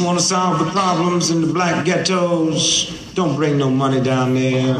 [0.00, 3.12] Want to solve the problems in the black ghettos?
[3.14, 4.74] Don't bring no money down there.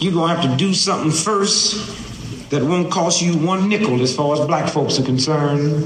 [0.00, 4.14] You're going to have to do something first that won't cost you one nickel as
[4.14, 5.84] far as black folks are concerned.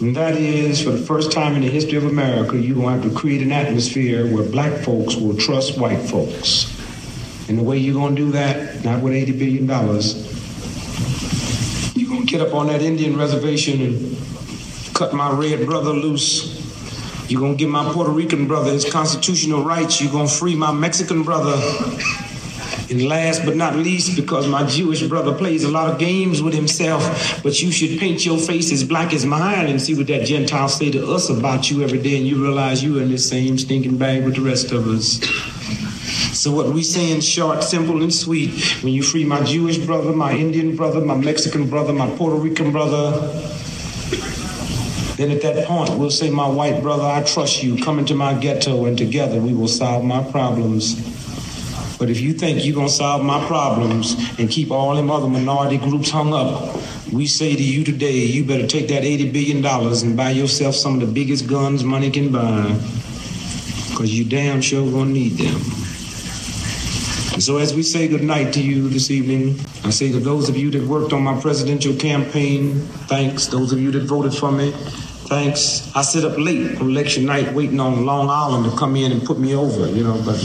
[0.00, 3.02] And that is, for the first time in the history of America, you're going to
[3.02, 6.66] have to create an atmosphere where black folks will trust white folks.
[7.48, 9.66] And the way you're going to do that, not with $80 billion,
[11.94, 14.16] you're going to get up on that Indian reservation and
[14.94, 16.51] cut my red brother loose.
[17.28, 20.00] You're going to give my Puerto Rican brother his constitutional rights.
[20.00, 21.56] You're going to free my Mexican brother.
[22.90, 26.52] And last but not least, because my Jewish brother plays a lot of games with
[26.52, 30.26] himself, but you should paint your face as black as mine and see what that
[30.26, 33.16] Gentile say to us about you every day, and you realize you are in the
[33.16, 35.20] same stinking bag with the rest of us.
[36.38, 40.12] So what we say in short, simple, and sweet, when you free my Jewish brother,
[40.12, 43.28] my Indian brother, my Mexican brother, my Puerto Rican brother,
[45.22, 47.82] then at that point we'll say, my white brother, I trust you.
[47.82, 50.96] Come into my ghetto, and together we will solve my problems.
[51.96, 55.78] But if you think you're gonna solve my problems and keep all them other minority
[55.78, 56.76] groups hung up,
[57.12, 60.94] we say to you today, you better take that $80 billion and buy yourself some
[60.94, 62.64] of the biggest guns money can buy.
[63.94, 65.54] Cause you damn sure gonna need them.
[67.34, 70.56] And so as we say goodnight to you this evening, I say to those of
[70.56, 73.46] you that worked on my presidential campaign, thanks.
[73.46, 74.74] Those of you that voted for me,
[75.32, 75.90] thanks.
[75.96, 79.24] I sit up late on election night waiting on Long Island to come in and
[79.24, 80.36] put me over, you know, but.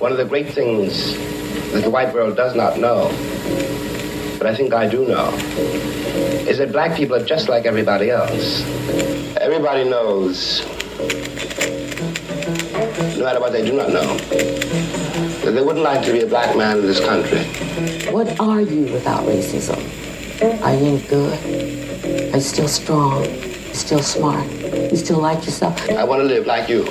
[0.00, 1.14] One of the great things
[1.72, 3.08] that the white world does not know,
[4.38, 5.30] but I think I do know,
[6.50, 8.64] is that black people are just like everybody else.
[9.40, 10.66] Everybody knows,
[13.16, 14.63] no matter what they do not know,
[15.52, 17.44] they wouldn't like to be a black man in this country.
[18.12, 19.80] What are you without racism?
[20.62, 22.32] Are you good?
[22.32, 23.24] Are you still strong?
[23.24, 24.50] You're still smart?
[24.50, 25.88] You still like yourself?
[25.90, 26.84] I want to live like you.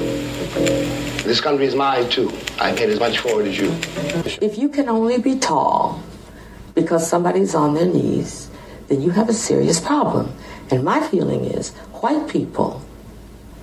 [1.23, 2.31] This country is mine too.
[2.59, 3.71] I paid as much for it as you.
[4.41, 6.01] If you can only be tall
[6.75, 8.49] because somebody's on their knees,
[8.87, 10.33] then you have a serious problem.
[10.69, 11.71] And my feeling is
[12.01, 12.81] white people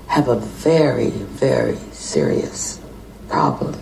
[0.07, 2.81] have a very, very serious
[3.29, 3.79] problem.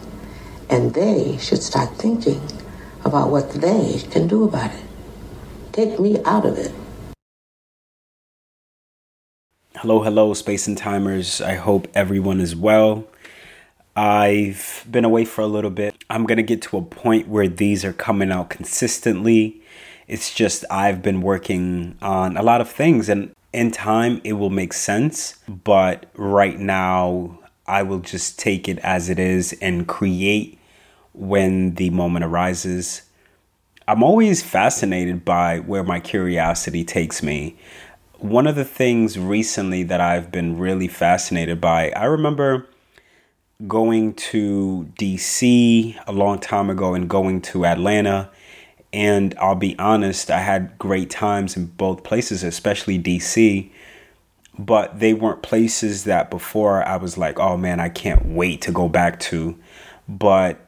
[0.71, 2.43] And they should start thinking
[3.05, 4.85] about what they can do about it.
[5.73, 6.73] Take me out of it.
[9.77, 11.41] Hello, hello, Space and Timers.
[11.41, 13.07] I hope everyone is well.
[13.97, 15.95] I've been away for a little bit.
[16.11, 19.63] I'm going to get to a point where these are coming out consistently.
[20.07, 24.51] It's just I've been working on a lot of things, and in time it will
[24.51, 25.37] make sense.
[25.49, 30.58] But right now, I will just take it as it is and create
[31.19, 33.03] when the moment arises.
[33.89, 37.57] I'm always fascinated by where my curiosity takes me.
[38.19, 42.69] One of the things recently that I've been really fascinated by, I remember
[43.67, 48.31] going to DC a long time ago and going to Atlanta.
[48.93, 53.71] And I'll be honest, I had great times in both places, especially DC.
[54.57, 58.73] But they weren't places that before I was like, oh man, I can't wait to
[58.73, 59.59] go back to.
[60.09, 60.68] But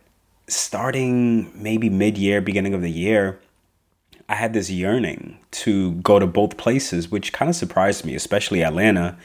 [0.51, 3.41] starting maybe mid year, beginning of the year,
[4.29, 8.63] I had this yearning to go to both places, which kind of surprised me, especially
[8.63, 9.19] Atlanta.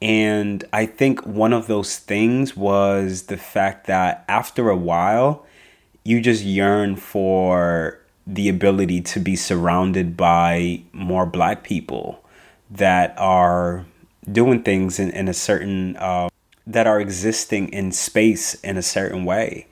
[0.00, 5.44] And I think one of those things was the fact that after a while,
[6.04, 12.22] you just yearn for the ability to be surrounded by more black people
[12.70, 13.86] that are
[14.30, 16.28] doing things in, in a certain, uh,
[16.66, 19.66] that are existing in space in a certain way.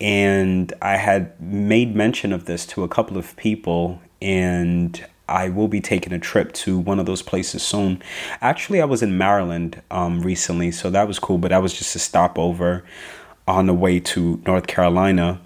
[0.00, 5.68] And I had made mention of this to a couple of people, and I will
[5.68, 8.02] be taking a trip to one of those places soon.
[8.40, 11.94] Actually, I was in Maryland um, recently, so that was cool, but that was just
[11.94, 12.84] a stopover
[13.46, 15.40] on the way to North Carolina.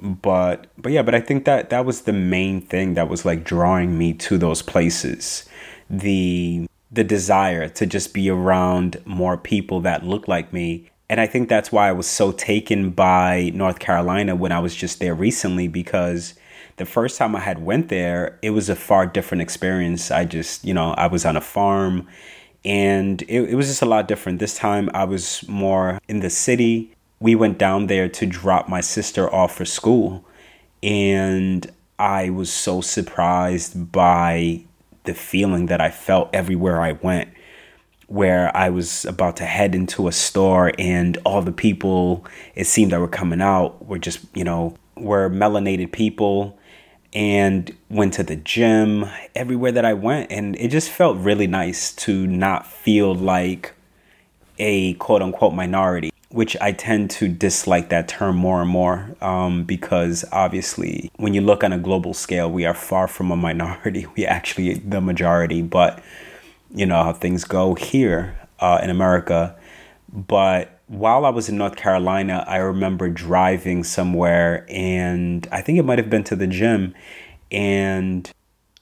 [0.00, 3.44] But but yeah, but I think that that was the main thing that was like
[3.44, 5.44] drawing me to those places.
[5.90, 10.90] The the desire to just be around more people that look like me.
[11.10, 14.74] And I think that's why I was so taken by North Carolina when I was
[14.74, 16.34] just there recently because
[16.76, 20.10] the first time I had went there, it was a far different experience.
[20.10, 22.06] I just, you know, I was on a farm
[22.64, 24.38] and it, it was just a lot different.
[24.38, 26.92] This time I was more in the city.
[27.20, 30.24] We went down there to drop my sister off for school
[30.82, 34.64] and I was so surprised by
[35.04, 37.30] the feeling that I felt everywhere I went
[38.08, 42.24] where I was about to head into a store and all the people
[42.54, 46.58] it seemed that were coming out were just, you know, were melanated people
[47.12, 50.32] and went to the gym everywhere that I went.
[50.32, 53.74] And it just felt really nice to not feel like
[54.58, 59.64] a quote unquote minority, which I tend to dislike that term more and more um,
[59.64, 64.06] because obviously, when you look on a global scale, we are far from a minority.
[64.16, 66.02] We actually the majority, but
[66.74, 69.56] you know how things go here uh, in America.
[70.12, 75.84] But while I was in North Carolina, I remember driving somewhere and I think it
[75.84, 76.94] might have been to the gym
[77.50, 78.30] and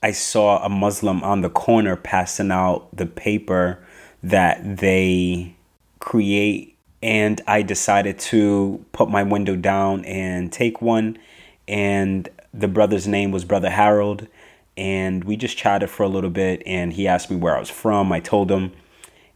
[0.02, 3.84] I saw a Muslim on the corner passing out the paper
[4.22, 5.54] that they
[5.98, 11.18] create and I decided to put my window down and take one
[11.66, 14.28] and the brother's name was brother Harold
[14.76, 17.70] and we just chatted for a little bit and he asked me where I was
[17.70, 18.12] from.
[18.12, 18.72] I told him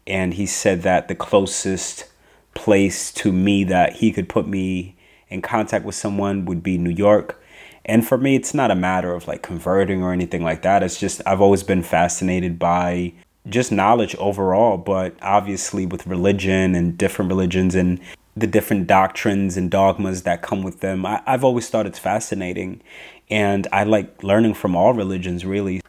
[0.07, 2.07] and he said that the closest
[2.55, 4.97] place to me that he could put me
[5.29, 7.41] in contact with someone would be New York.
[7.85, 10.83] And for me, it's not a matter of like converting or anything like that.
[10.83, 13.13] It's just I've always been fascinated by
[13.49, 17.99] just knowledge overall, but obviously with religion and different religions and
[18.37, 21.05] the different doctrines and dogmas that come with them.
[21.07, 22.81] I, have always thought it's fascinating.
[23.31, 25.83] And I like learning from all religions, really.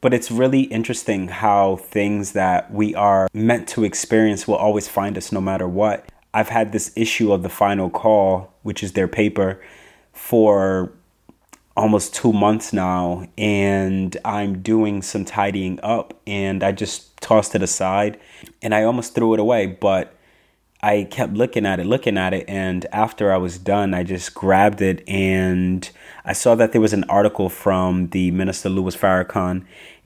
[0.00, 5.16] But it's really interesting how things that we are meant to experience will always find
[5.16, 6.10] us no matter what.
[6.32, 9.62] I've had this issue of the final call, which is their paper,
[10.12, 10.92] for
[11.76, 17.62] almost two months now, and I'm doing some tidying up, and I just tossed it
[17.62, 18.20] aside
[18.62, 19.66] and I almost threw it away.
[19.66, 20.14] But
[20.84, 24.34] I kept looking at it, looking at it, and after I was done, I just
[24.34, 25.88] grabbed it and
[26.26, 29.64] I saw that there was an article from the minister Louis Farrakhan,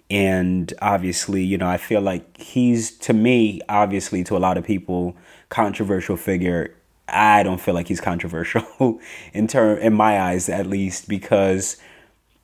[0.09, 4.65] and obviously, you know, I feel like he's to me, obviously, to a lot of
[4.65, 5.17] people,
[5.49, 6.77] controversial figure.
[7.09, 9.01] I don't feel like he's controversial
[9.33, 11.77] in term in my eyes, at least, because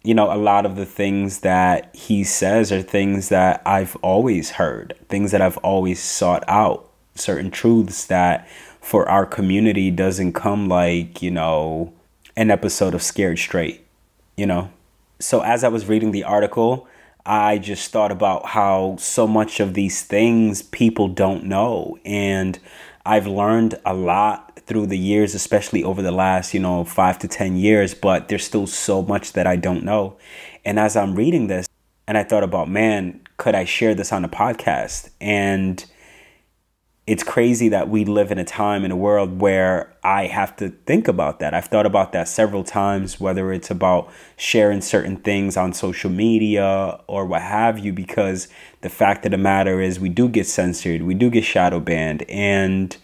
[0.02, 4.50] you know a lot of the things that he says are things that I've always
[4.50, 8.48] heard, things that I've always sought out certain truths that
[8.80, 11.92] for our community doesn't come like, you know,
[12.36, 13.84] an episode of Scared Straight,
[14.36, 14.70] you know?
[15.20, 16.86] So as I was reading the article,
[17.24, 21.98] I just thought about how so much of these things people don't know.
[22.04, 22.58] And
[23.06, 27.28] I've learned a lot through the years, especially over the last, you know, five to
[27.28, 30.16] 10 years, but there's still so much that I don't know.
[30.64, 31.66] And as I'm reading this,
[32.06, 35.10] and I thought about, man, could I share this on a podcast?
[35.20, 35.84] And
[37.06, 40.70] it's crazy that we live in a time in a world where I have to
[40.70, 41.52] think about that.
[41.52, 46.98] I've thought about that several times, whether it's about sharing certain things on social media
[47.06, 48.48] or what have you, because
[48.80, 52.22] the fact of the matter is we do get censored, we do get shadow banned,
[52.22, 52.96] and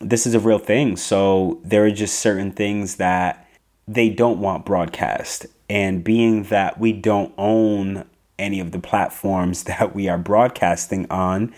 [0.00, 0.96] this is a real thing.
[0.96, 3.48] So there are just certain things that
[3.88, 5.46] they don't want broadcast.
[5.68, 8.04] And being that we don't own
[8.38, 11.52] any of the platforms that we are broadcasting on,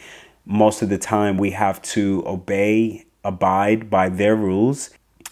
[0.44, 4.91] most of the time we have to obey, abide by their rules.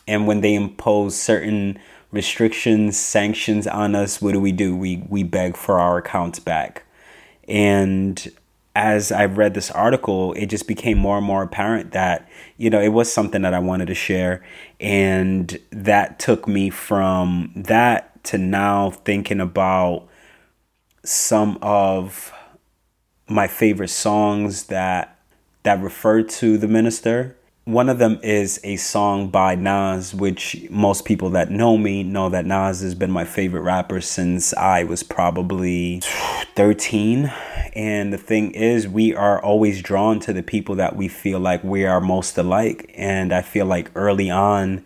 [0.09, 1.79] And when they impose certain
[2.11, 4.77] restrictions, sanctions on us, what do we do?
[4.77, 6.85] We we beg for our accounts back.
[7.49, 8.33] And
[8.75, 12.81] as I read this article, it just became more and more apparent that, you know,
[12.81, 14.43] it was something that I wanted to share.
[14.81, 20.09] And that took me from that to now thinking about
[21.05, 22.33] some of
[23.29, 25.12] my favorite songs that
[25.63, 27.37] that refer to the minister.
[27.65, 32.29] One of them is a song by Nas, which most people that know me know
[32.29, 36.01] that Nas has been my favorite rapper since I was probably
[36.57, 37.33] 13.
[37.75, 41.63] And the thing is, we are always drawn to the people that we feel like
[41.63, 42.93] we are most alike.
[42.97, 44.85] And I feel like early on,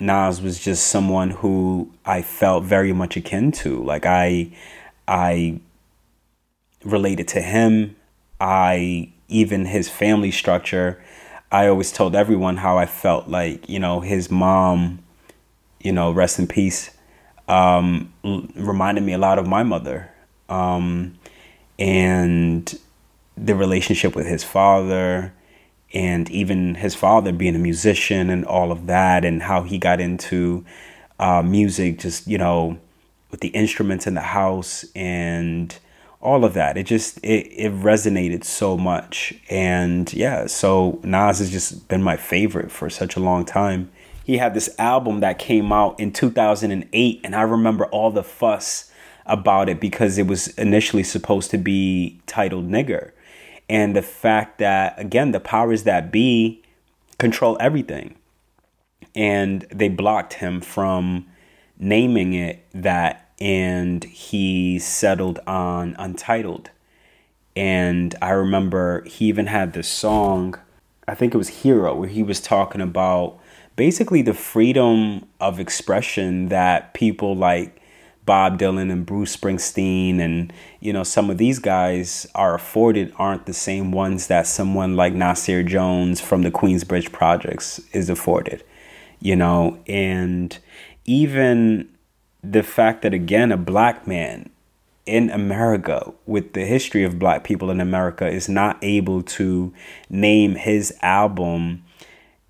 [0.00, 3.84] Nas was just someone who I felt very much akin to.
[3.84, 4.50] Like I,
[5.06, 5.60] I
[6.82, 7.96] related to him.
[8.40, 11.02] I even his family structure.
[11.52, 15.00] I always told everyone how I felt like you know his mom,
[15.80, 16.90] you know, rest in peace,
[17.48, 20.10] um, reminded me a lot of my mother,
[20.48, 21.18] um,
[21.78, 22.78] and
[23.36, 25.32] the relationship with his father,
[25.92, 30.00] and even his father being a musician and all of that, and how he got
[30.00, 30.64] into
[31.18, 32.78] uh, music, just you know,
[33.30, 35.78] with the instruments in the house and
[36.20, 36.76] all of that.
[36.76, 39.34] It just it, it resonated so much.
[39.48, 43.90] And yeah, so Nas has just been my favorite for such a long time.
[44.24, 48.90] He had this album that came out in 2008 and I remember all the fuss
[49.26, 53.12] about it because it was initially supposed to be titled Nigger.
[53.68, 56.62] And the fact that again the powers that be
[57.18, 58.16] control everything.
[59.14, 61.26] And they blocked him from
[61.78, 66.70] naming it that and he settled on Untitled.
[67.56, 70.58] And I remember he even had this song,
[71.08, 73.38] I think it was Hero, where he was talking about
[73.76, 77.80] basically the freedom of expression that people like
[78.26, 83.46] Bob Dylan and Bruce Springsteen and you know some of these guys are afforded aren't
[83.46, 88.62] the same ones that someone like Nasir Jones from the Queensbridge Projects is afforded
[89.18, 90.56] you know and
[91.06, 91.88] even
[92.42, 94.50] the fact that again a black man
[95.06, 99.72] in America with the history of black people in America is not able to
[100.08, 101.82] name his album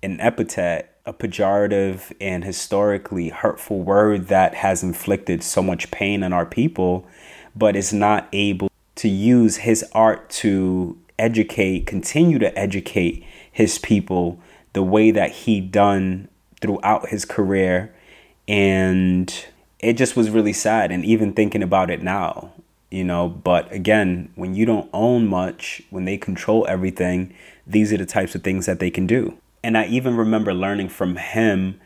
[0.03, 6.31] an epithet a pejorative and historically hurtful word that has inflicted so much pain on
[6.31, 7.07] our people,
[7.55, 14.39] but is not able to use his art to educate, continue to educate his people
[14.73, 16.27] the way that he done
[16.61, 17.93] throughout his career.
[18.47, 19.45] And
[19.81, 20.91] it just was really sad.
[20.91, 22.51] And even thinking about it now,
[22.89, 27.33] you know, but again, when you don't own much, when they control everything,
[27.65, 29.37] these are the types of things that they can do.
[29.63, 31.79] And I even remember learning from him,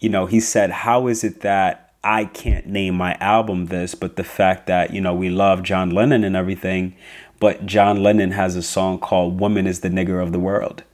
[0.00, 4.16] you know, he said, How is it that I can't name my album this, but
[4.16, 6.94] the fact that, you know, we love John Lennon and everything,
[7.40, 10.84] but John Lennon has a song called Woman is the Nigger of the World.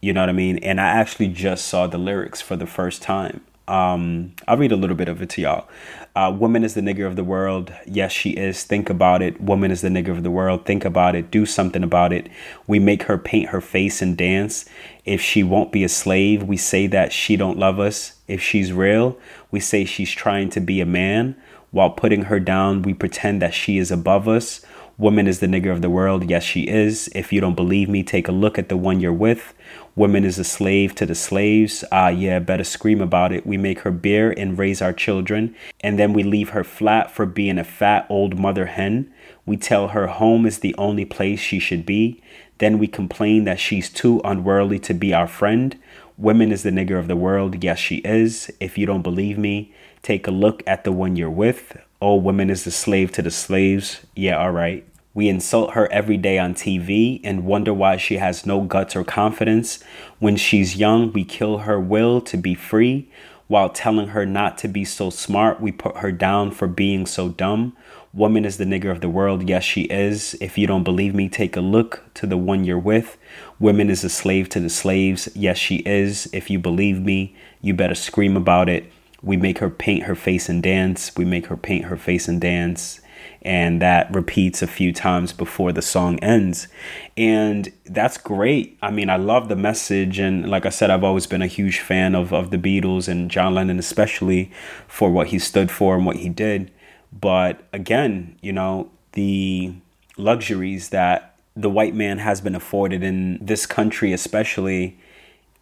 [0.00, 0.58] You know what I mean?
[0.58, 3.42] And I actually just saw the lyrics for the first time.
[3.68, 5.68] Um, I'll read a little bit of it to y'all.
[6.16, 7.72] Uh, woman is the nigger of the world.
[7.86, 8.64] Yes, she is.
[8.64, 9.40] Think about it.
[9.40, 10.64] Woman is the nigger of the world.
[10.64, 11.30] Think about it.
[11.30, 12.28] Do something about it.
[12.66, 14.64] We make her paint her face and dance.
[15.04, 18.14] If she won't be a slave, we say that she don't love us.
[18.26, 19.18] If she's real,
[19.50, 21.36] we say she's trying to be a man.
[21.70, 24.64] While putting her down, we pretend that she is above us.
[24.98, 26.28] Woman is the nigger of the world.
[26.28, 27.08] Yes, she is.
[27.14, 29.54] If you don't believe me, take a look at the one you're with.
[29.94, 31.84] Woman is a slave to the slaves.
[31.92, 33.46] Ah, yeah, better scream about it.
[33.46, 37.26] We make her bear and raise our children, and then we leave her flat for
[37.26, 39.08] being a fat old mother hen.
[39.46, 42.20] We tell her home is the only place she should be.
[42.58, 45.78] Then we complain that she's too unworldly to be our friend.
[46.16, 47.62] Woman is the nigger of the world.
[47.62, 48.50] Yes, she is.
[48.58, 51.78] If you don't believe me, take a look at the one you're with.
[52.00, 54.06] Oh, woman is the slave to the slaves.
[54.14, 54.84] Yeah, all right.
[55.14, 59.02] We insult her every day on TV and wonder why she has no guts or
[59.02, 59.82] confidence.
[60.20, 63.10] When she's young, we kill her will to be free.
[63.48, 67.30] While telling her not to be so smart, we put her down for being so
[67.30, 67.76] dumb.
[68.14, 69.48] Woman is the nigger of the world.
[69.48, 70.36] Yes, she is.
[70.40, 73.16] If you don't believe me, take a look to the one you're with.
[73.58, 75.28] Woman is a slave to the slaves.
[75.34, 76.30] Yes, she is.
[76.32, 78.92] If you believe me, you better scream about it.
[79.22, 81.16] We make her paint her face and dance.
[81.16, 83.00] We make her paint her face and dance
[83.42, 86.68] and that repeats a few times before the song ends.
[87.16, 88.76] And that's great.
[88.82, 90.18] I mean, I love the message.
[90.18, 93.30] And like I said, I've always been a huge fan of, of the Beatles and
[93.30, 94.50] John Lennon, especially
[94.86, 96.70] for what he stood for and what he did.
[97.12, 99.74] But again, you know, the
[100.16, 104.98] luxuries that the white man has been afforded in this country, especially,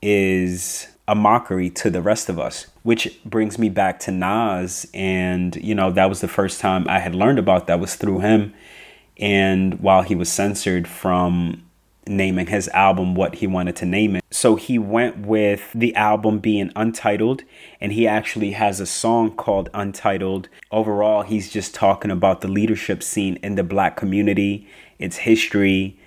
[0.02, 2.66] is a mockery to the rest of us.
[2.86, 4.86] Which brings me back to Nas.
[4.94, 8.20] And, you know, that was the first time I had learned about that was through
[8.20, 8.54] him.
[9.18, 11.64] And while he was censored from
[12.06, 14.22] naming his album what he wanted to name it.
[14.30, 17.42] So he went with the album being untitled,
[17.80, 20.48] and he actually has a song called Untitled.
[20.70, 24.68] Overall, he's just talking about the leadership scene in the black community,
[25.00, 25.98] its history,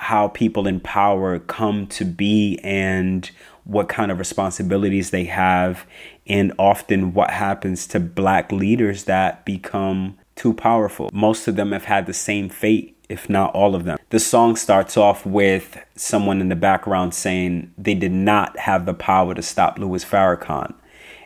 [0.00, 3.30] how people in power come to be, and
[3.64, 5.86] what kind of responsibilities they have,
[6.26, 11.10] and often what happens to black leaders that become too powerful.
[11.12, 13.98] Most of them have had the same fate, if not all of them.
[14.08, 18.94] The song starts off with someone in the background saying they did not have the
[18.94, 20.72] power to stop Louis Farrakhan.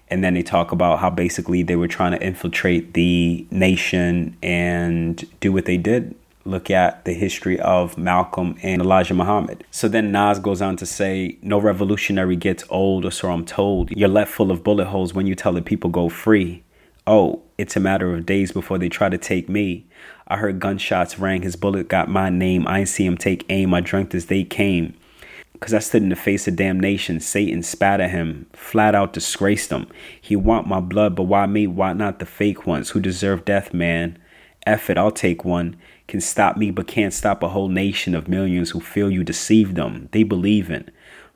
[0.08, 5.24] And then they talk about how basically they were trying to infiltrate the nation and
[5.40, 6.14] do what they did
[6.44, 9.64] look at the history of Malcolm and Elijah Muhammad.
[9.70, 13.90] So then Nas goes on to say, No revolutionary gets old, or so I'm told.
[13.90, 16.62] You're left full of bullet holes when you tell the people go free.
[17.06, 19.86] Oh, it's a matter of days before they try to take me.
[20.26, 22.66] I heard gunshots rang, his bullet got my name.
[22.66, 24.94] I ain't see him take aim, I drank as they came.
[25.60, 27.20] Cause I stood in the face of damnation.
[27.20, 29.86] Satan spat at him, flat out disgraced him.
[30.20, 31.66] He want my blood, but why me?
[31.66, 34.18] Why not the fake ones who deserve death, man?
[34.66, 38.28] F it, I'll take one can stop me but can't stop a whole nation of
[38.28, 40.08] millions who feel you deceived them.
[40.12, 40.90] They believe in.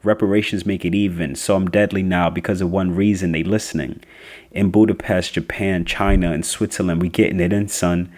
[0.04, 4.00] Reparations make it even, so I'm deadly now because of one reason they listening.
[4.52, 8.12] In Budapest, Japan, China, and Switzerland, we getting it in, son.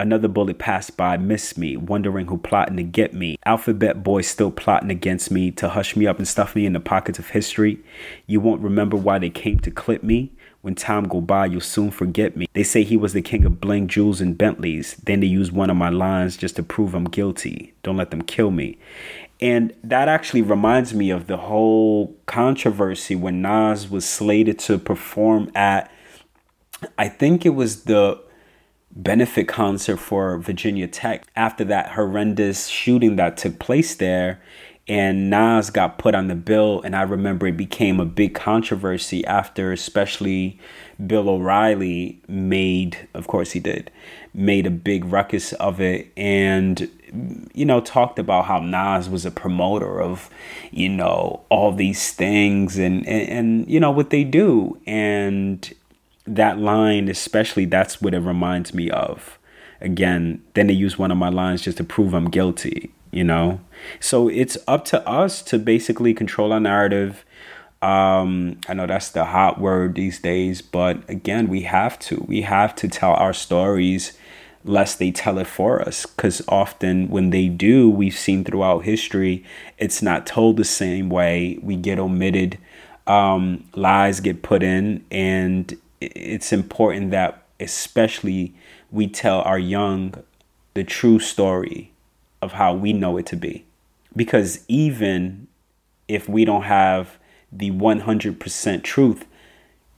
[0.00, 3.36] Another bullet passed by, missed me, wondering who plotting to get me.
[3.44, 6.80] Alphabet boys still plotting against me to hush me up and stuff me in the
[6.80, 7.80] pockets of history.
[8.26, 10.32] You won't remember why they came to clip me
[10.66, 12.48] When time go by, you'll soon forget me.
[12.54, 14.96] They say he was the king of bling, jewels, and Bentleys.
[15.04, 17.72] Then they use one of my lines just to prove I'm guilty.
[17.84, 18.76] Don't let them kill me.
[19.40, 25.52] And that actually reminds me of the whole controversy when Nas was slated to perform
[25.54, 25.88] at,
[26.98, 28.20] I think it was the
[28.90, 34.40] benefit concert for Virginia Tech after that horrendous shooting that took place there
[34.88, 36.80] and Nas got put on the bill.
[36.82, 40.58] And I remember it became a big controversy after, especially
[41.04, 43.90] Bill O'Reilly made, of course, he did,
[44.32, 46.12] made a big ruckus of it.
[46.16, 46.88] And,
[47.52, 50.30] you know, talked about how Nas was a promoter of,
[50.70, 54.80] you know, all these things and, and, and you know, what they do.
[54.86, 55.74] And
[56.26, 59.38] that line, especially, that's what it reminds me of.
[59.80, 63.60] Again, then they use one of my lines just to prove I'm guilty you know?
[63.98, 67.24] So it's up to us to basically control our narrative.
[67.82, 72.24] Um i know that's the hot word these days but again we have to.
[72.26, 74.16] We have to tell our stories
[74.64, 79.44] lest they tell it for us because often when they do we've seen throughout history
[79.78, 81.58] it's not told the same way.
[81.62, 82.58] We get omitted.
[83.06, 88.54] Um, lies get put in and it's important that especially
[88.90, 90.14] we tell our young
[90.74, 91.92] the true story
[92.42, 93.64] of how we know it to be.
[94.14, 95.48] Because even
[96.08, 97.18] if we don't have
[97.52, 99.24] the 100% truth,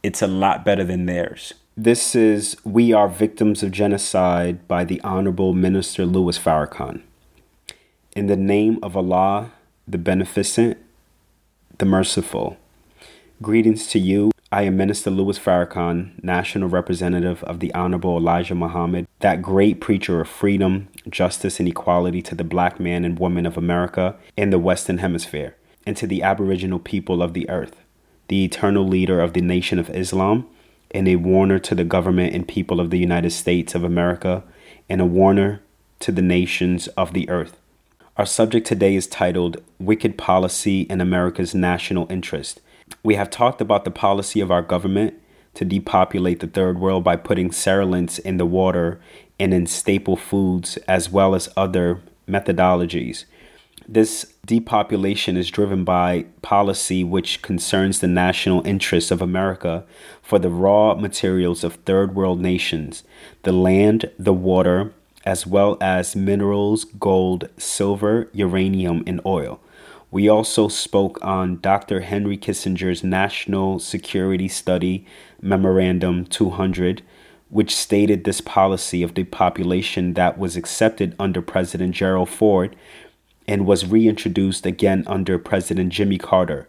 [0.02, 1.54] it's a lot better than theirs.
[1.76, 7.02] This is We Are Victims of Genocide by the Honorable Minister Louis Farrakhan.
[8.16, 9.52] In the name of Allah,
[9.86, 10.76] the Beneficent,
[11.78, 12.56] the Merciful,
[13.40, 19.06] greetings to you I am Minister Louis Farrakhan, National Representative of the Honorable Elijah Muhammad,
[19.20, 23.58] that great preacher of freedom, justice, and equality to the black man and woman of
[23.58, 27.76] America and the Western Hemisphere, and to the Aboriginal people of the earth,
[28.28, 30.46] the eternal leader of the Nation of Islam,
[30.92, 34.44] and a warner to the government and people of the United States of America,
[34.88, 35.60] and a warner
[36.00, 37.58] to the nations of the earth.
[38.16, 42.62] Our subject today is titled Wicked Policy in America's National Interest
[43.02, 45.14] we have talked about the policy of our government
[45.54, 49.00] to depopulate the third world by putting sterilants in the water
[49.40, 53.24] and in staple foods, as well as other methodologies.
[53.90, 59.84] This depopulation is driven by policy which concerns the national interests of America
[60.22, 63.02] for the raw materials of third world nations,
[63.44, 64.92] the land, the water,
[65.24, 69.58] as well as minerals, gold, silver, uranium, and oil.
[70.10, 72.00] We also spoke on Dr.
[72.00, 75.04] Henry Kissinger's National Security Study
[75.42, 77.02] Memorandum 200,
[77.50, 82.74] which stated this policy of depopulation that was accepted under President Gerald Ford
[83.46, 86.68] and was reintroduced again under President Jimmy Carter.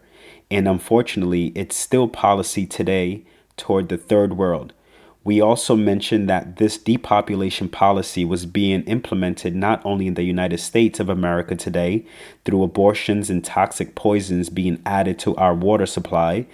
[0.50, 3.22] And unfortunately, it's still policy today
[3.56, 4.74] toward the third world.
[5.22, 10.58] We also mentioned that this depopulation policy was being implemented not only in the United
[10.58, 12.06] States of America today
[12.44, 16.46] through abortions and toxic poisons being added to our water supply,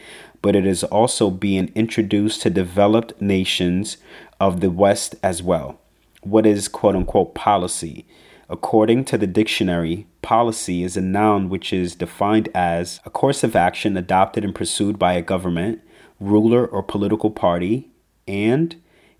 [0.42, 3.98] but it is also being introduced to developed nations
[4.40, 5.78] of the West as well.
[6.22, 8.04] What is quote unquote policy?
[8.48, 13.54] According to the dictionary, policy is a noun which is defined as a course of
[13.54, 15.80] action adopted and pursued by a government,
[16.18, 17.90] ruler, or political party
[18.26, 18.76] and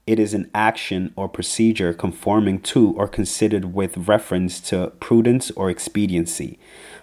[0.06, 5.68] it is an action or procedure conforming to or considered with reference to prudence or
[5.68, 6.60] expediency.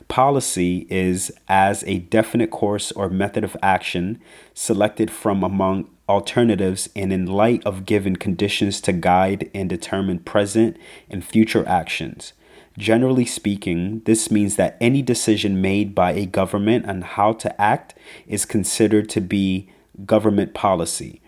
[0.07, 4.21] Policy is as a definite course or method of action
[4.53, 10.77] selected from among alternatives and in light of given conditions to guide and determine present
[11.09, 12.31] and future actions.
[12.77, 17.95] Generally speaking, this means that any decision made by a government on how to act
[18.27, 19.69] is considered to be
[20.05, 21.21] government policy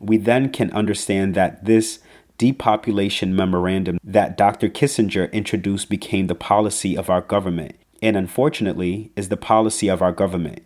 [0.00, 2.00] we then can understand that this
[2.38, 4.68] depopulation memorandum that Dr.
[4.68, 10.12] Kissinger introduced became the policy of our government, and unfortunately, is the policy of our
[10.12, 10.62] government.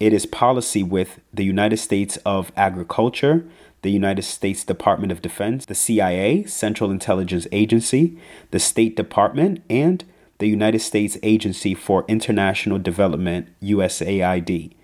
[0.00, 3.46] It is policy with the United States of Agriculture,
[3.82, 8.18] the United States Department of Defense, the CIA, Central Intelligence Agency,
[8.50, 10.04] the State Department, and
[10.38, 14.74] the United States Agency for International Development, USAID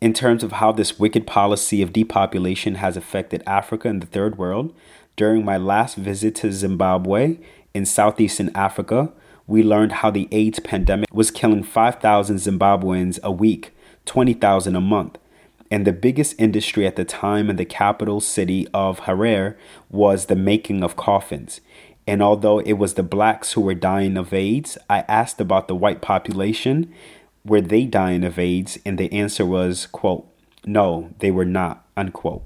[0.00, 4.38] in terms of how this wicked policy of depopulation has affected Africa and the third
[4.38, 4.72] world,
[5.16, 7.38] during my last visit to Zimbabwe
[7.74, 9.12] in southeastern Africa,
[9.46, 15.18] we learned how the AIDS pandemic was killing 5,000 Zimbabweans a week, 20,000 a month.
[15.70, 19.56] And the biggest industry at the time in the capital city of Harare
[19.90, 21.60] was the making of coffins.
[22.06, 25.74] And although it was the blacks who were dying of AIDS, I asked about the
[25.74, 26.94] white population
[27.48, 28.78] were they dying of AIDS?
[28.84, 30.28] And the answer was, quote,
[30.64, 32.44] no, they were not, unquote.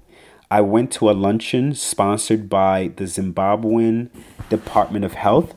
[0.51, 4.11] I went to a luncheon sponsored by the Zimbabwean
[4.51, 5.55] Department of Health,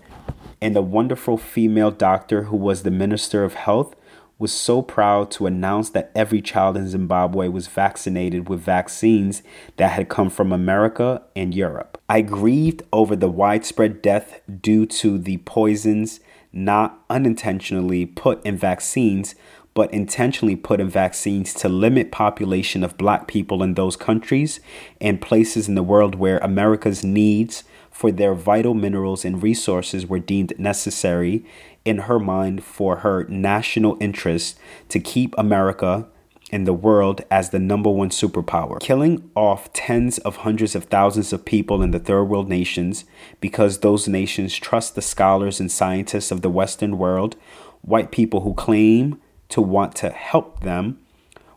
[0.62, 3.96] and the wonderful female doctor who was the Minister of Health
[4.38, 9.44] was so proud to announce that every child in Zimbabwe was vaccinated with vaccines
[9.78, 12.02] that had come from America and Europe.
[12.10, 16.20] I grieved over the widespread death due to the poisons
[16.56, 19.36] not unintentionally put in vaccines,
[19.76, 24.62] but intentionally put in vaccines to limit population of black people in those countries
[25.02, 30.20] and places in the world where America's needs for their vital minerals and resources were
[30.20, 31.46] deemed necessary
[31.84, 34.58] in her mind for her national interest
[34.90, 36.08] to keep America
[36.52, 41.34] in the world as the number one superpower, killing off tens of hundreds of thousands
[41.34, 43.06] of people in the third world nations
[43.42, 47.36] because those nations trust the scholars and scientists of the Western world,
[47.82, 51.00] white people who claim to want to help them.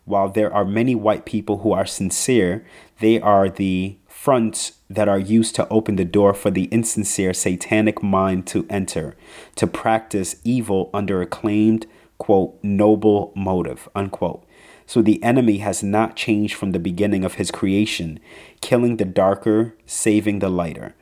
[0.04, 2.64] While there are many white people who are sincere,
[3.00, 8.02] they are the fronts that are used to open the door for the insincere satanic
[8.02, 9.16] mind to enter,
[9.54, 14.44] to practice evil under a claimed, quote, noble motive, unquote.
[14.88, 18.18] So the enemy has not changed from the beginning of his creation,
[18.62, 20.94] killing the darker, saving the lighter.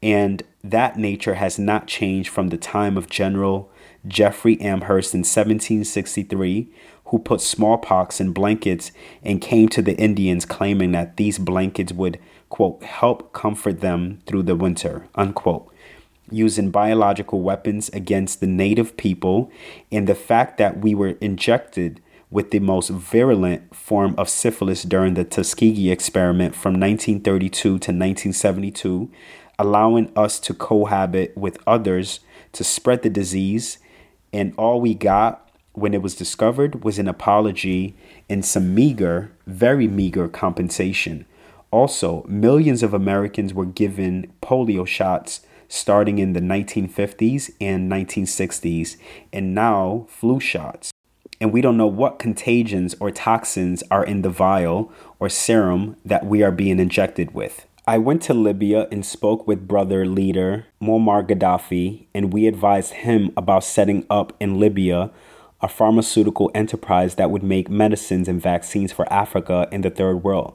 [0.00, 3.72] And that nature has not changed from the time of General
[4.06, 6.68] Jeffrey Amherst in 1763,
[7.06, 8.92] who put smallpox in blankets
[9.24, 12.20] and came to the Indians claiming that these blankets would,
[12.50, 15.68] quote, help comfort them through the winter, unquote.
[16.30, 19.50] Using biological weapons against the native people,
[19.90, 25.14] and the fact that we were injected with the most virulent form of syphilis during
[25.14, 29.10] the Tuskegee experiment from 1932 to 1972,
[29.58, 32.20] allowing us to cohabit with others
[32.52, 33.78] to spread the disease
[34.32, 37.96] and all we got when it was discovered was an apology
[38.28, 41.24] and some meager, very meager compensation.
[41.70, 48.96] Also, millions of Americans were given polio shots starting in the 1950s and 1960s,
[49.32, 50.93] and now flu shots.
[51.40, 56.26] And we don't know what contagions or toxins are in the vial or serum that
[56.26, 57.66] we are being injected with.
[57.86, 63.30] I went to Libya and spoke with brother leader Muammar Gaddafi, and we advised him
[63.36, 65.10] about setting up in Libya
[65.60, 70.54] a pharmaceutical enterprise that would make medicines and vaccines for Africa and the third world.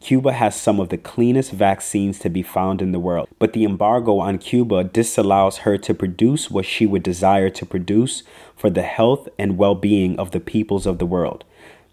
[0.00, 3.64] Cuba has some of the cleanest vaccines to be found in the world, but the
[3.64, 8.22] embargo on Cuba disallows her to produce what she would desire to produce
[8.56, 11.44] for the health and well being of the peoples of the world.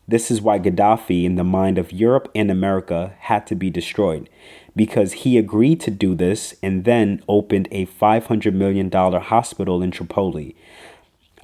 [0.07, 4.29] This is why Gaddafi, in the mind of Europe and America, had to be destroyed
[4.75, 10.55] because he agreed to do this and then opened a $500 million hospital in Tripoli.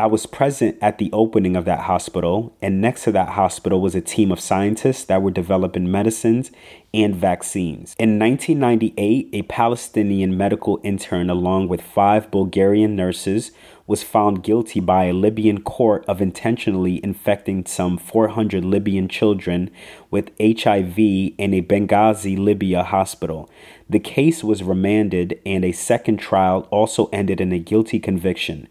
[0.02, 3.94] I was present at the opening of that hospital, and next to that hospital was
[3.94, 6.50] a team of scientists that were developing medicines
[6.92, 7.96] and vaccines.
[8.00, 13.52] In 1998, a Palestinian medical intern, along with five Bulgarian nurses,
[13.86, 19.70] was found guilty by a Libyan court of intentionally infecting some 400 Libyan children
[20.10, 23.52] with HIV in a Benghazi, Libya hospital.
[23.88, 28.68] The case was remanded, and a second trial also ended in a guilty conviction.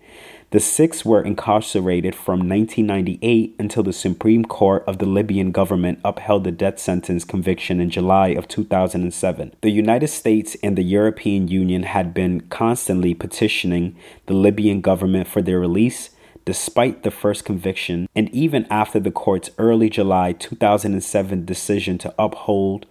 [0.50, 6.42] The six were incarcerated from 1998 until the Supreme Court of the Libyan government upheld
[6.42, 9.54] the death sentence conviction in July of 2007.
[9.60, 13.94] The United States and the European Union had been constantly petitioning
[14.26, 16.10] the Libyan government for their release
[16.44, 22.86] despite the first conviction and even after the court's early July 2007 decision to uphold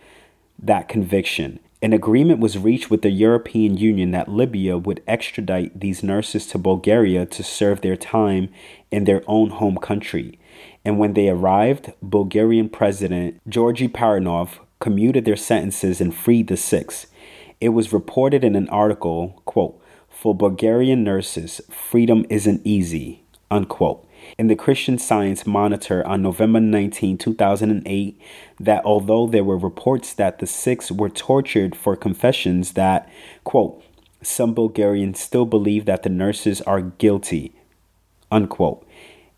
[0.58, 1.60] that conviction.
[1.82, 6.58] An agreement was reached with the European Union that Libya would extradite these nurses to
[6.58, 8.50] Bulgaria to serve their time
[8.92, 10.38] in their own home country.
[10.84, 17.08] And when they arrived, Bulgarian President Georgi Parvanov commuted their sentences and freed the six.
[17.62, 24.06] It was reported in an article, quote, for Bulgarian nurses, freedom isn't easy, unquote
[24.40, 28.22] in the Christian Science Monitor on November 19, 2008,
[28.58, 33.10] that although there were reports that the six were tortured for confessions, that,
[33.44, 33.84] quote,
[34.22, 37.54] some Bulgarians still believe that the nurses are guilty,
[38.32, 38.88] unquote,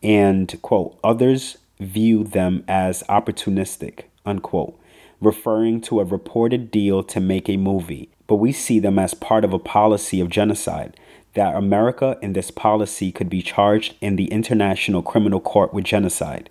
[0.03, 4.79] and, quote, others view them as opportunistic, unquote,
[5.19, 8.11] referring to a reported deal to make a movie.
[8.27, 10.95] But we see them as part of a policy of genocide
[11.33, 16.49] that America in this policy could be charged in the International Criminal Court with genocide.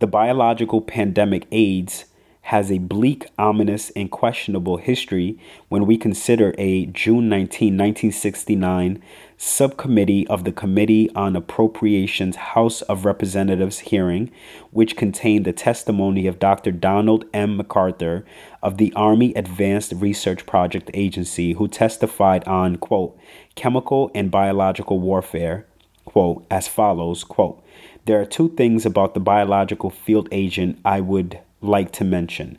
[0.00, 2.06] The biological pandemic AIDS
[2.42, 5.38] has a bleak, ominous, and questionable history
[5.68, 9.02] when we consider a June 19, 1969
[9.42, 14.30] subcommittee of the Committee on Appropriations House of Representatives hearing,
[14.70, 16.70] which contained the testimony of Dr.
[16.70, 17.56] Donald M.
[17.56, 18.26] MacArthur
[18.62, 23.18] of the Army Advanced Research Project Agency, who testified on, quote,
[23.54, 25.66] chemical and biological warfare,
[26.04, 27.64] quote, as follows, quote,
[28.04, 32.58] there are two things about the biological field agent I would like to mention.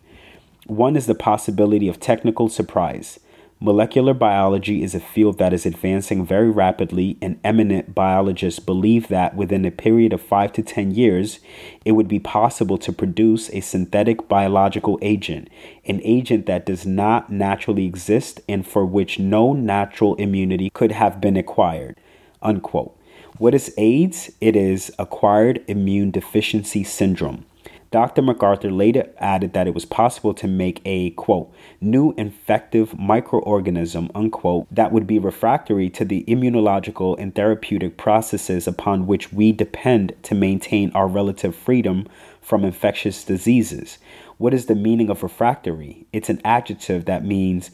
[0.65, 3.19] One is the possibility of technical surprise.
[3.63, 9.35] Molecular biology is a field that is advancing very rapidly, and eminent biologists believe that
[9.35, 11.39] within a period of 5 to 10 years,
[11.85, 15.47] it would be possible to produce a synthetic biological agent,
[15.85, 21.21] an agent that does not naturally exist and for which no natural immunity could have
[21.21, 21.95] been acquired.
[22.41, 22.97] Unquote.
[23.37, 24.31] What is AIDS?
[24.41, 27.45] It is acquired immune deficiency syndrome.
[27.91, 28.21] Dr.
[28.21, 34.65] MacArthur later added that it was possible to make a, quote, new infective microorganism, unquote,
[34.71, 40.33] that would be refractory to the immunological and therapeutic processes upon which we depend to
[40.33, 42.07] maintain our relative freedom
[42.41, 43.97] from infectious diseases.
[44.37, 46.05] What is the meaning of refractory?
[46.13, 47.71] It's an adjective that means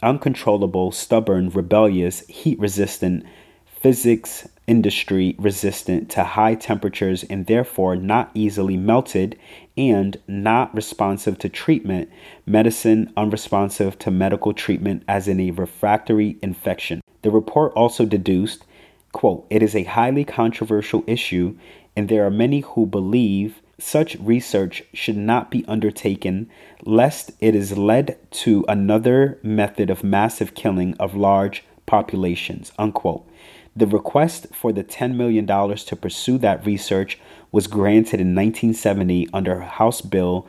[0.00, 3.24] uncontrollable, stubborn, rebellious, heat resistant,
[3.86, 9.38] physics industry resistant to high temperatures and therefore not easily melted
[9.76, 12.10] and not responsive to treatment,
[12.46, 17.00] medicine unresponsive to medical treatment as in a refractory infection.
[17.22, 18.64] The report also deduced,
[19.12, 21.56] quote, it is a highly controversial issue
[21.94, 26.50] and there are many who believe such research should not be undertaken
[26.82, 33.24] lest it is led to another method of massive killing of large populations, unquote.
[33.76, 37.18] The request for the $10 million to pursue that research
[37.52, 40.46] was granted in 1970 under House Bill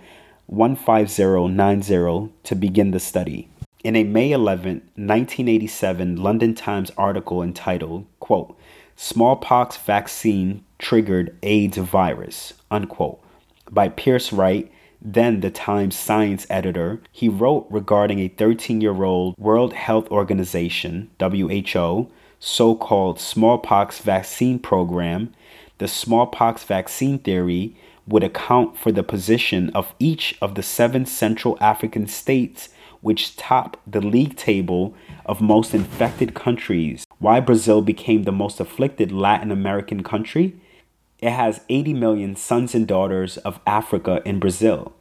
[0.48, 3.50] 15090 to begin the study.
[3.84, 8.58] In a May 11, 1987 London Times article entitled, quote,
[8.96, 13.22] Smallpox Vaccine Triggered AIDS Virus, unquote,
[13.70, 19.36] by Pearce Wright, then the Times science editor, he wrote regarding a 13 year old
[19.38, 25.34] World Health Organization, WHO, so called smallpox vaccine program,
[25.78, 27.76] the smallpox vaccine theory
[28.08, 32.70] would account for the position of each of the seven Central African states
[33.02, 34.96] which top the league table
[35.26, 37.06] of most infected countries.
[37.20, 40.60] Why Brazil became the most afflicted Latin American country?
[41.20, 44.94] It has 80 million sons and daughters of Africa in Brazil.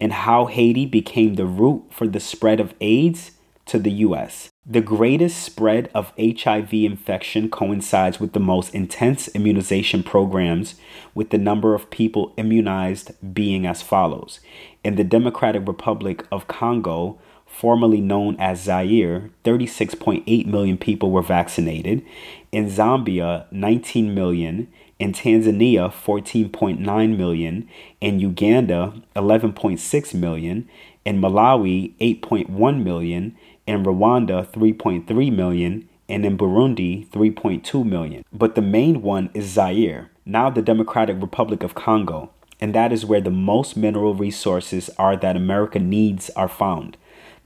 [0.00, 3.32] And how Haiti became the root for the spread of AIDS
[3.66, 4.50] to the US.
[4.66, 10.76] The greatest spread of HIV infection coincides with the most intense immunization programs,
[11.14, 14.40] with the number of people immunized being as follows.
[14.82, 22.02] In the Democratic Republic of Congo, formerly known as Zaire, 36.8 million people were vaccinated.
[22.50, 24.68] In Zambia, 19 million.
[24.98, 27.68] In Tanzania, 14.9 million.
[28.00, 30.66] In Uganda, 11.6 million.
[31.04, 38.24] In Malawi, 8.1 million in Rwanda 3.3 million, and in Burundi 3.2 million.
[38.32, 43.04] But the main one is Zaire, now the Democratic Republic of Congo, and that is
[43.04, 46.96] where the most mineral resources are that America needs are found.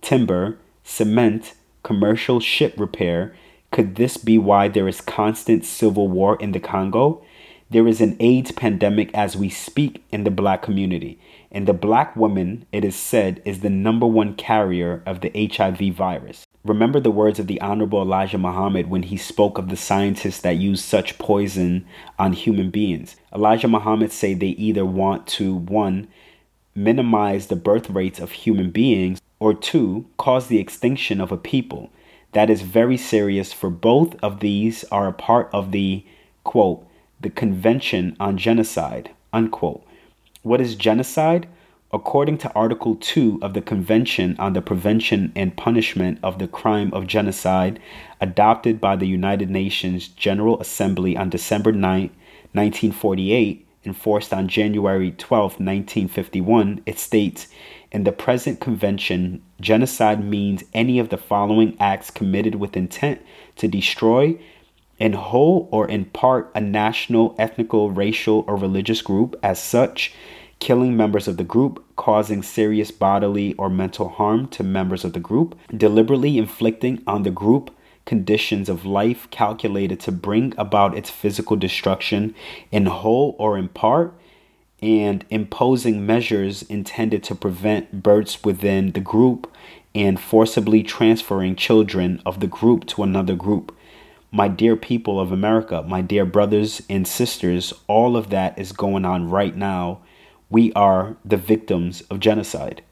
[0.00, 3.34] timber, cement, commercial ship repair.
[3.70, 7.22] Could this be why there is constant civil war in the Congo?
[7.70, 11.18] There is an AIDS pandemic as we speak in the black community.
[11.52, 15.94] And the black woman, it is said, is the number one carrier of the HIV
[15.94, 16.46] virus.
[16.64, 20.56] Remember the words of the Honorable Elijah Muhammad when he spoke of the scientists that
[20.56, 21.84] use such poison
[22.18, 23.16] on human beings.
[23.34, 26.08] Elijah Muhammad say they either want to one
[26.74, 31.90] minimize the birth rates of human beings, or two, cause the extinction of a people.
[32.32, 36.04] That is very serious, for both of these are a part of the
[36.44, 36.86] quote,
[37.20, 39.84] the Convention on Genocide, unquote.
[40.42, 41.48] What is genocide?
[41.92, 46.92] According to Article 2 of the Convention on the Prevention and Punishment of the Crime
[46.92, 47.80] of Genocide,
[48.20, 52.10] adopted by the United Nations General Assembly on December 9,
[52.52, 57.48] 1948, enforced on January 12, 1951, it states
[57.90, 63.20] In the present convention, genocide means any of the following acts committed with intent
[63.56, 64.38] to destroy,
[64.98, 70.12] in whole or in part, a national, ethnical, racial, or religious group as such
[70.58, 75.20] killing members of the group, causing serious bodily or mental harm to members of the
[75.20, 77.70] group, deliberately inflicting on the group
[78.08, 82.34] conditions of life calculated to bring about its physical destruction
[82.72, 84.14] in whole or in part,
[84.80, 89.52] and imposing measures intended to prevent births within the group
[89.94, 93.76] and forcibly transferring children of the group to another group.
[94.30, 99.04] My dear people of America, my dear brothers and sisters, all of that is going
[99.04, 100.00] on right now
[100.50, 102.82] we are the victims of genocide.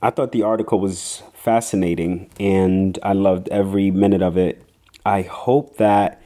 [0.00, 4.62] I thought the article was fascinating and I loved every minute of it.
[5.04, 6.22] I hope that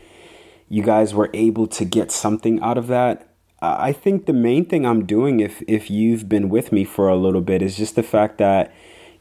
[0.69, 3.29] you guys were able to get something out of that.
[3.61, 7.17] I think the main thing I'm doing, if, if you've been with me for a
[7.17, 8.75] little bit, is just the fact that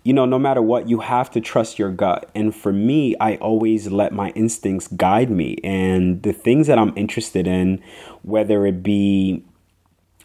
[0.03, 2.29] you know, no matter what, you have to trust your gut.
[2.33, 5.57] And for me, I always let my instincts guide me.
[5.63, 7.81] And the things that I'm interested in,
[8.23, 9.45] whether it be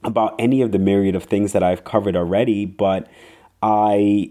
[0.03, 3.07] about any of the myriad of things that I've covered already, but
[3.63, 4.31] I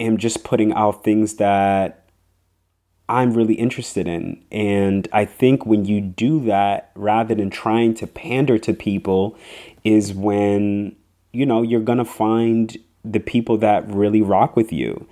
[0.00, 2.04] am just putting out things that
[3.08, 4.44] I'm really interested in.
[4.50, 9.36] And I think when you do that, rather than trying to pander to people,
[9.82, 10.96] is when,
[11.32, 15.06] you know, you're going to find the people that really rock with you.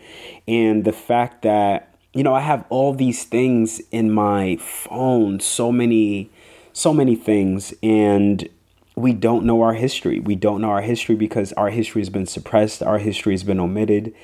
[0.49, 5.71] And the fact that, you know, I have all these things in my phone, so
[5.71, 6.31] many,
[6.73, 7.75] so many things.
[7.83, 8.49] And
[8.97, 10.21] we don't know our history.
[10.21, 13.61] We don't know our history because our history has been suppressed, our history has been
[13.61, 14.15] omitted.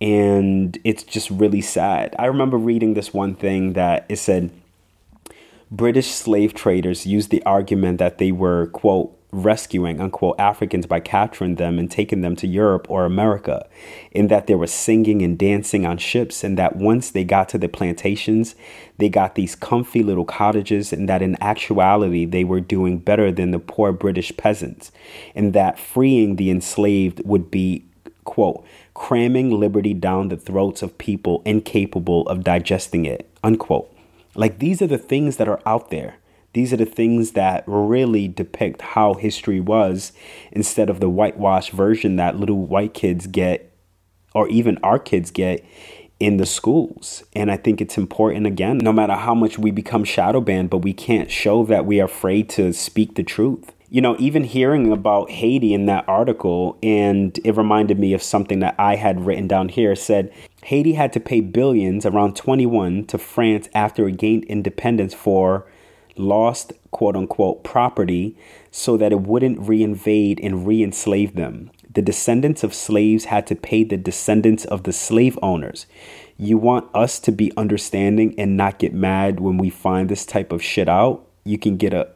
[0.00, 2.16] And it's just really sad.
[2.18, 4.50] I remember reading this one thing that it said
[5.70, 11.54] British slave traders used the argument that they were, quote, rescuing unquote Africans by capturing
[11.54, 13.66] them and taking them to Europe or America,
[14.10, 17.58] in that they were singing and dancing on ships, and that once they got to
[17.58, 18.54] the plantations,
[18.98, 23.50] they got these comfy little cottages, and that in actuality they were doing better than
[23.50, 24.92] the poor British peasants,
[25.34, 27.84] and that freeing the enslaved would be
[28.24, 28.64] quote
[28.94, 33.92] cramming liberty down the throats of people incapable of digesting it unquote.
[34.34, 36.16] Like these are the things that are out there
[36.54, 40.12] these are the things that really depict how history was
[40.50, 43.72] instead of the whitewashed version that little white kids get,
[44.34, 45.64] or even our kids get
[46.20, 47.24] in the schools.
[47.34, 50.78] And I think it's important again, no matter how much we become shadow banned, but
[50.78, 53.72] we can't show that we are afraid to speak the truth.
[53.88, 58.60] You know, even hearing about Haiti in that article, and it reminded me of something
[58.60, 59.94] that I had written down here.
[59.94, 60.32] Said
[60.64, 65.66] Haiti had to pay billions, around 21, to France after it gained independence for
[66.16, 68.36] lost quote unquote property
[68.70, 71.70] so that it wouldn't reinvade and re enslave them.
[71.92, 75.86] The descendants of slaves had to pay the descendants of the slave owners.
[76.38, 80.52] You want us to be understanding and not get mad when we find this type
[80.52, 81.26] of shit out?
[81.44, 82.08] You can get a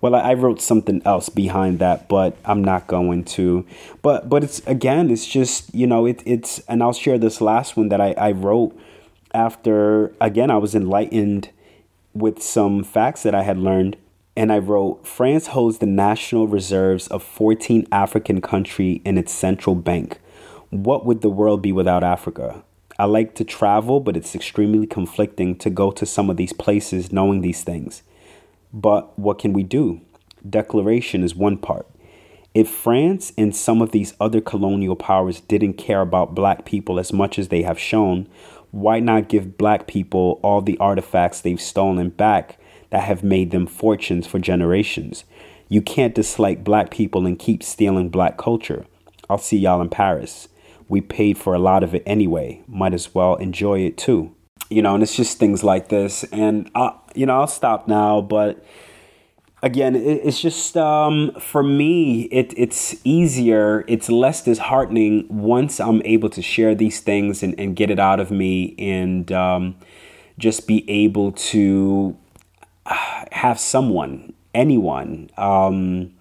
[0.00, 3.66] well I wrote something else behind that but i'm not going to
[4.00, 7.76] but but it's again it's just you know it, it's and i'll share this last
[7.76, 8.78] one that I, I wrote
[9.34, 11.50] after again i was enlightened
[12.14, 13.96] with some facts that I had learned.
[14.36, 19.74] And I wrote France holds the national reserves of 14 African countries in its central
[19.74, 20.20] bank.
[20.70, 22.62] What would the world be without Africa?
[22.98, 27.12] I like to travel, but it's extremely conflicting to go to some of these places
[27.12, 28.02] knowing these things.
[28.72, 30.00] But what can we do?
[30.48, 31.86] Declaration is one part.
[32.54, 37.12] If France and some of these other colonial powers didn't care about black people as
[37.12, 38.26] much as they have shown,
[38.70, 42.58] why not give black people all the artifacts they've stolen back
[42.90, 45.24] that have made them fortunes for generations?
[45.68, 48.86] You can't dislike black people and keep stealing black culture.
[49.28, 50.48] I'll see y'all in Paris.
[50.88, 52.62] We paid for a lot of it anyway.
[52.66, 54.34] Might as well enjoy it too.
[54.70, 56.24] You know, and it's just things like this.
[56.24, 58.64] And, I, you know, I'll stop now, but
[59.62, 66.30] again it's just um, for me it, it's easier it's less disheartening once i'm able
[66.30, 69.74] to share these things and, and get it out of me and um,
[70.38, 72.16] just be able to
[73.32, 76.12] have someone anyone um,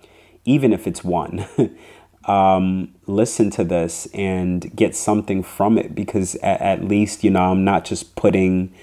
[0.48, 1.46] even if it's one.
[2.26, 7.52] um, listen to this and get something from it because at, at least, you know,
[7.52, 8.74] I'm not just putting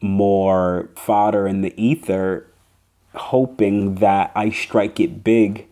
[0.00, 2.46] more fodder in the ether,
[3.14, 5.66] hoping that I strike it big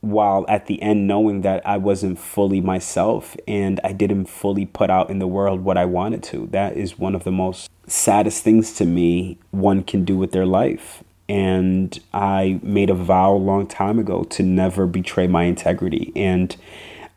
[0.00, 4.90] while at the end knowing that I wasn't fully myself and I didn't fully put
[4.90, 6.48] out in the world what I wanted to.
[6.52, 10.46] That is one of the most saddest things to me one can do with their
[10.46, 11.04] life.
[11.28, 16.12] And I made a vow a long time ago to never betray my integrity.
[16.16, 16.56] And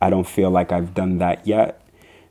[0.02, 1.80] I don't feel like I've done that yet.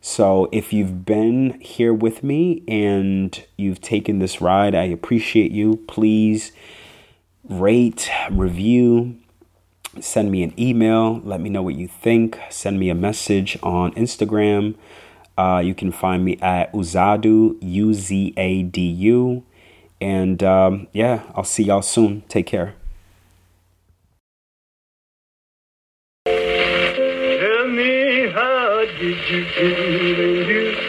[0.01, 5.77] So if you've been here with me and you've taken this ride, I appreciate you.
[5.89, 6.53] Please
[7.49, 9.17] rate, review,
[10.01, 11.21] send me an email.
[11.25, 12.39] Let me know what you think.
[12.51, 14.75] Send me a message on Instagram.
[15.37, 19.45] Uh, you can find me at Uzadu, U Z A D U.
[20.01, 22.23] And um, yeah, I'll see y'all soon.
[22.29, 22.75] Take care.
[26.27, 29.45] Tell me how did you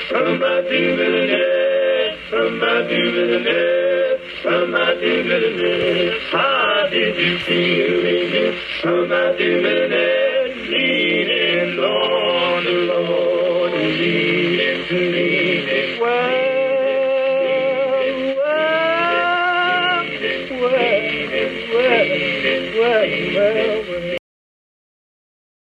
[0.10, 0.98] somebody
[2.30, 3.83] somebody
[4.44, 5.24] somebody.
[6.32, 15.33] How did you feel you somebody millionaire, leaning on the Lord leaning to leaning